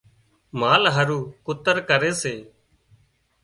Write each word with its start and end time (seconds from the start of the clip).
مال 0.59 0.83
هارو 0.95 1.19
ڪُتر 1.45 1.77
ڪري 1.89 2.11
سي 2.21 2.35